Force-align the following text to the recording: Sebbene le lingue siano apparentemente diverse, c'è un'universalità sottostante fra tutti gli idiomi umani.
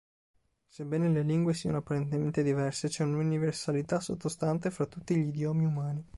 Sebbene 0.65 1.09
le 1.09 1.21
lingue 1.21 1.53
siano 1.53 1.77
apparentemente 1.77 2.41
diverse, 2.41 2.87
c'è 2.87 3.03
un'universalità 3.03 3.99
sottostante 3.99 4.71
fra 4.71 4.87
tutti 4.87 5.15
gli 5.15 5.27
idiomi 5.27 5.63
umani. 5.65 6.03